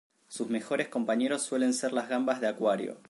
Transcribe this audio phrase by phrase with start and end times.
[0.27, 2.97] Sus mejores compañeros suelen ser las gambas de acuario.